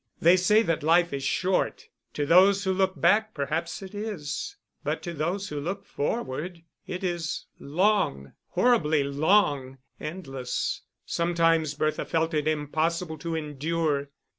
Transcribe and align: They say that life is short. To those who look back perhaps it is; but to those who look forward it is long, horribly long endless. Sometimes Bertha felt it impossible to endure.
They 0.19 0.35
say 0.35 0.63
that 0.63 0.81
life 0.81 1.13
is 1.13 1.21
short. 1.23 1.87
To 2.13 2.25
those 2.25 2.63
who 2.63 2.73
look 2.73 2.99
back 2.99 3.35
perhaps 3.35 3.83
it 3.83 3.93
is; 3.93 4.57
but 4.83 5.03
to 5.03 5.13
those 5.13 5.49
who 5.49 5.59
look 5.59 5.85
forward 5.85 6.63
it 6.87 7.03
is 7.03 7.45
long, 7.59 8.33
horribly 8.47 9.03
long 9.03 9.77
endless. 9.99 10.81
Sometimes 11.05 11.75
Bertha 11.75 12.03
felt 12.05 12.33
it 12.33 12.47
impossible 12.47 13.19
to 13.19 13.35
endure. 13.35 14.09